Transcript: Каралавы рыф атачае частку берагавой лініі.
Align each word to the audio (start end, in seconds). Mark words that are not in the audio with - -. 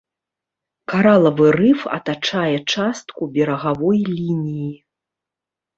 Каралавы 0.93 1.47
рыф 1.59 1.79
атачае 1.97 2.57
частку 2.77 3.21
берагавой 3.37 3.99
лініі. 4.19 4.69